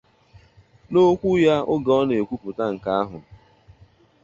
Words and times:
N'okwu 0.91 1.29
ya 1.45 1.55
oge 1.71 1.91
ọ 1.99 2.01
na-ekwupụta 2.07 2.65
nke 2.73 2.89
ahụ 2.99 3.17